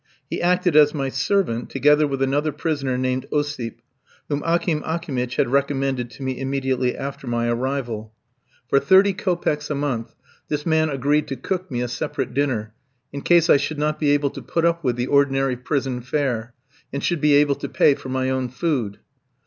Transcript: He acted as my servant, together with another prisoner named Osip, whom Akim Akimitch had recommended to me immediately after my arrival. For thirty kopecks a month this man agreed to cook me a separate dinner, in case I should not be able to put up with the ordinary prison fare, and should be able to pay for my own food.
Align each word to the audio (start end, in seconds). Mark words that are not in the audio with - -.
He 0.31 0.41
acted 0.41 0.75
as 0.75 0.95
my 0.95 1.09
servant, 1.09 1.69
together 1.69 2.07
with 2.07 2.23
another 2.23 2.51
prisoner 2.51 2.97
named 2.97 3.27
Osip, 3.31 3.81
whom 4.29 4.41
Akim 4.43 4.81
Akimitch 4.83 5.35
had 5.35 5.49
recommended 5.51 6.09
to 6.09 6.23
me 6.23 6.39
immediately 6.39 6.97
after 6.97 7.27
my 7.27 7.47
arrival. 7.47 8.11
For 8.67 8.79
thirty 8.79 9.13
kopecks 9.13 9.69
a 9.69 9.75
month 9.75 10.15
this 10.47 10.65
man 10.65 10.89
agreed 10.89 11.27
to 11.27 11.35
cook 11.35 11.69
me 11.69 11.81
a 11.81 11.87
separate 11.87 12.33
dinner, 12.33 12.73
in 13.13 13.21
case 13.21 13.47
I 13.47 13.57
should 13.57 13.77
not 13.77 13.99
be 13.99 14.09
able 14.09 14.31
to 14.31 14.41
put 14.41 14.65
up 14.65 14.83
with 14.83 14.95
the 14.95 15.05
ordinary 15.05 15.55
prison 15.55 16.01
fare, 16.01 16.55
and 16.91 17.03
should 17.03 17.21
be 17.21 17.35
able 17.35 17.53
to 17.53 17.69
pay 17.69 17.93
for 17.93 18.09
my 18.09 18.27
own 18.31 18.49
food. 18.49 18.97